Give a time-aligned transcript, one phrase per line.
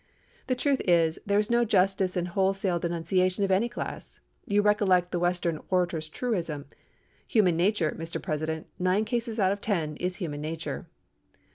[0.47, 4.19] The truth is, there is no justice in wholesale denunciation of any class.
[4.47, 6.65] You recollect the Western orator's truism,
[7.27, 8.19] 'Human nature, Mr.
[8.19, 10.87] President, nine cases out of ten, is human nature.